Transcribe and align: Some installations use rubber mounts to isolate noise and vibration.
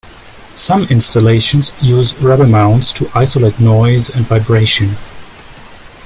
Some 0.55 0.85
installations 0.87 1.73
use 1.79 2.17
rubber 2.17 2.47
mounts 2.47 2.91
to 2.93 3.07
isolate 3.13 3.59
noise 3.59 4.09
and 4.09 4.25
vibration. 4.25 4.95